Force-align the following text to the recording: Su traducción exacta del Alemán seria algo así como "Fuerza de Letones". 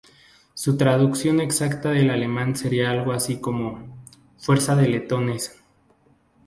Su 0.55 0.77
traducción 0.77 1.39
exacta 1.41 1.91
del 1.91 2.09
Alemán 2.09 2.55
seria 2.55 2.89
algo 2.89 3.11
así 3.11 3.39
como 3.39 4.03
"Fuerza 4.39 4.75
de 4.75 4.87
Letones". 4.87 5.61